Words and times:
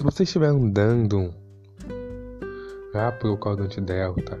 Se 0.00 0.04
você 0.04 0.22
estiver 0.22 0.46
andando 0.46 1.30
lá 2.94 3.12
para 3.12 3.30
o 3.30 3.36
quadrante 3.36 3.82
delta, 3.82 4.40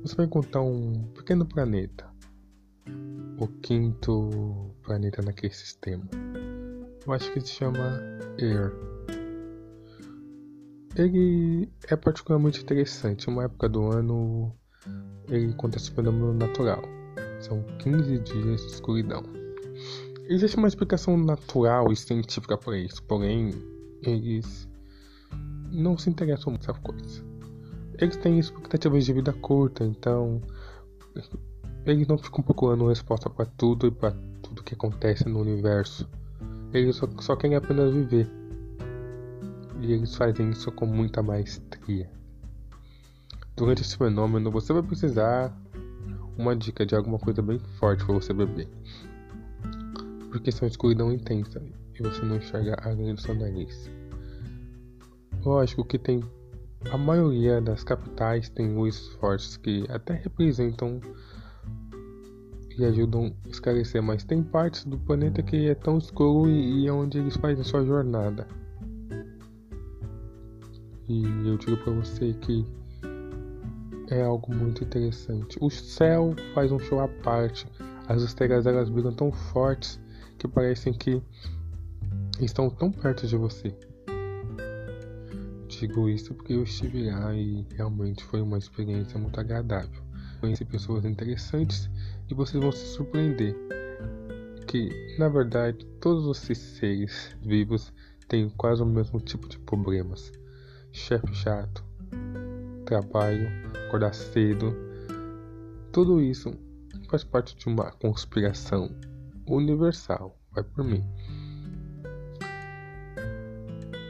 você 0.00 0.16
vai 0.16 0.24
encontrar 0.24 0.62
um 0.62 1.10
pequeno 1.14 1.44
planeta, 1.44 2.08
o 3.38 3.46
quinto 3.60 4.74
planeta 4.82 5.20
naquele 5.20 5.52
sistema. 5.52 6.02
Eu 7.06 7.12
acho 7.12 7.30
que 7.32 7.42
se 7.42 7.48
chama 7.48 8.00
Air. 8.40 8.72
Ele 10.96 11.70
é 11.88 11.94
particularmente 11.94 12.62
interessante. 12.62 13.28
Uma 13.28 13.44
época 13.44 13.68
do 13.68 13.92
ano 13.92 14.56
ele 15.28 15.52
acontece 15.52 15.92
um 15.92 15.96
fenômeno 15.96 16.32
natural. 16.32 16.80
São 17.42 17.62
15 17.78 18.18
dias 18.20 18.62
de 18.62 18.66
escuridão. 18.68 19.22
Existe 20.30 20.56
uma 20.56 20.68
explicação 20.68 21.18
natural 21.18 21.92
e 21.92 21.96
científica 21.96 22.56
para 22.56 22.78
isso, 22.78 23.02
porém 23.02 23.50
eles 24.02 24.68
não 25.70 25.96
se 25.96 26.10
interessam 26.10 26.52
muito 26.52 26.66
nessa 26.66 26.80
coisa. 26.80 27.24
Eles 27.98 28.16
têm 28.16 28.38
expectativas 28.38 29.04
de 29.04 29.12
vida 29.12 29.32
curta, 29.32 29.84
então 29.84 30.40
eles 31.84 32.06
não 32.06 32.18
ficam 32.18 32.42
procurando 32.42 32.88
resposta 32.88 33.30
para 33.30 33.46
tudo 33.46 33.86
e 33.86 33.90
para 33.90 34.12
tudo 34.42 34.62
que 34.62 34.74
acontece 34.74 35.28
no 35.28 35.40
universo. 35.40 36.08
Eles 36.72 36.96
só, 36.96 37.08
só 37.20 37.36
querem 37.36 37.56
apenas 37.56 37.92
viver. 37.92 38.28
E 39.80 39.92
eles 39.92 40.14
fazem 40.14 40.50
isso 40.50 40.70
com 40.72 40.86
muita 40.86 41.22
maestria. 41.22 42.10
Durante 43.56 43.82
esse 43.82 43.96
fenômeno, 43.96 44.50
você 44.50 44.72
vai 44.72 44.82
precisar 44.82 45.54
uma 46.38 46.56
dica 46.56 46.86
de 46.86 46.94
alguma 46.94 47.18
coisa 47.18 47.42
bem 47.42 47.58
forte 47.78 48.04
para 48.04 48.14
você 48.14 48.32
beber. 48.32 48.68
Porque 50.30 50.50
são 50.50 50.66
escuridão 50.66 51.12
intensa 51.12 51.62
você 52.02 52.24
não 52.24 52.36
enxerga 52.36 52.76
além 52.82 53.14
do 53.14 53.20
seu 53.20 53.34
nariz. 53.34 53.90
Lógico 55.44 55.84
que 55.84 55.98
tem. 55.98 56.22
A 56.90 56.98
maioria 56.98 57.60
das 57.60 57.84
capitais 57.84 58.48
tem 58.48 58.74
luzes 58.74 59.08
fortes 59.14 59.56
que 59.56 59.84
até 59.88 60.14
representam 60.14 61.00
e 62.76 62.84
ajudam 62.84 63.34
a 63.44 63.48
esclarecer, 63.48 64.02
mas 64.02 64.24
tem 64.24 64.42
partes 64.42 64.84
do 64.84 64.98
planeta 64.98 65.42
que 65.42 65.68
é 65.68 65.74
tão 65.74 65.98
escuro 65.98 66.50
e, 66.50 66.82
e 66.82 66.88
é 66.88 66.92
onde 66.92 67.18
eles 67.18 67.36
fazem 67.36 67.62
sua 67.62 67.84
jornada. 67.84 68.46
E 71.08 71.24
eu 71.46 71.56
digo 71.58 71.76
para 71.78 71.92
você 71.92 72.32
que 72.34 72.64
é 74.08 74.22
algo 74.22 74.54
muito 74.54 74.84
interessante. 74.84 75.58
O 75.60 75.70
céu 75.70 76.34
faz 76.54 76.70
um 76.72 76.78
show 76.78 77.00
à 77.00 77.08
parte. 77.08 77.66
As 78.08 78.22
estrelas 78.22 78.66
elas 78.66 78.88
brilham 78.88 79.12
tão 79.12 79.32
fortes 79.32 80.00
que 80.38 80.48
parecem 80.48 80.92
que 80.92 81.22
estão 82.44 82.70
tão 82.70 82.90
perto 82.90 83.26
de 83.26 83.36
você 83.36 83.76
digo 85.86 86.08
isso 86.08 86.34
porque 86.34 86.52
eu 86.52 86.62
estive 86.62 87.10
lá 87.10 87.34
e 87.34 87.66
realmente 87.74 88.22
foi 88.24 88.40
uma 88.40 88.58
experiência 88.58 89.18
muito 89.18 89.38
agradável. 89.40 90.02
Conheci 90.40 90.64
pessoas 90.64 91.04
interessantes 91.04 91.90
e 92.30 92.34
vocês 92.34 92.62
vão 92.62 92.72
se 92.72 92.86
surpreender 92.86 93.56
que, 94.66 95.16
na 95.18 95.28
verdade, 95.28 95.84
todos 96.00 96.28
esses 96.36 96.58
seres 96.58 97.36
vivos 97.42 97.92
têm 98.28 98.48
quase 98.50 98.82
o 98.82 98.86
mesmo 98.86 99.20
tipo 99.20 99.48
de 99.48 99.58
problemas. 99.58 100.32
Chefe 100.92 101.34
chato, 101.34 101.84
trabalho, 102.84 103.48
acordar 103.86 104.14
cedo, 104.14 104.74
tudo 105.90 106.20
isso 106.20 106.54
faz 107.08 107.24
parte 107.24 107.56
de 107.56 107.66
uma 107.66 107.90
conspiração 107.92 108.90
universal. 109.46 110.38
Vai 110.52 110.62
por 110.62 110.84
mim. 110.84 111.04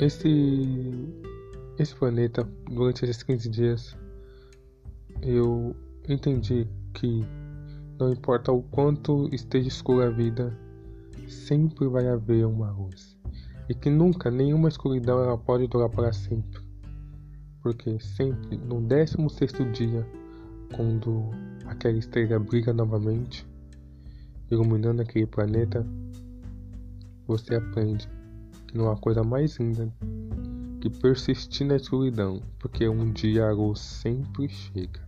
Esse 0.02 0.28
esse 1.78 1.94
planeta, 1.94 2.42
durante 2.68 3.04
esses 3.04 3.22
15 3.22 3.48
dias, 3.48 3.96
eu 5.22 5.76
entendi 6.08 6.66
que 6.92 7.24
não 8.00 8.12
importa 8.12 8.50
o 8.50 8.64
quanto 8.64 9.32
esteja 9.32 9.68
escura 9.68 10.08
a 10.08 10.10
vida, 10.10 10.58
sempre 11.28 11.86
vai 11.86 12.08
haver 12.08 12.44
uma 12.44 12.72
luz. 12.72 13.16
E 13.68 13.76
que 13.76 13.88
nunca, 13.88 14.28
nenhuma 14.28 14.68
escuridão 14.68 15.22
ela 15.22 15.38
pode 15.38 15.68
durar 15.68 15.88
para 15.88 16.12
sempre. 16.12 16.60
Porque 17.62 18.00
sempre, 18.00 18.56
no 18.56 18.80
16 18.80 19.52
dia, 19.72 20.04
quando 20.74 21.30
aquela 21.64 21.96
estrela 21.96 22.40
brilha 22.40 22.72
novamente, 22.72 23.46
iluminando 24.50 25.00
aquele 25.00 25.26
planeta, 25.26 25.86
você 27.24 27.54
aprende 27.54 28.08
há 28.90 28.96
coisa 28.96 29.22
mais 29.22 29.56
linda 29.56 29.92
que 30.80 30.90
persistir 30.90 31.66
na 31.66 31.76
escuridão, 31.76 32.42
porque 32.58 32.88
um 32.88 33.12
dia 33.12 33.46
a 33.46 33.52
luz 33.52 33.78
sempre 33.78 34.48
chega. 34.48 35.00